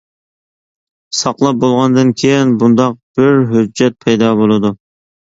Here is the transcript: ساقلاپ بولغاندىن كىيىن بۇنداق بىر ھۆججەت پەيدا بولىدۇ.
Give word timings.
ساقلاپ 1.17 1.59
بولغاندىن 1.65 2.15
كىيىن 2.23 2.57
بۇنداق 2.65 2.99
بىر 3.21 3.41
ھۆججەت 3.55 4.03
پەيدا 4.05 4.37
بولىدۇ. 4.45 4.79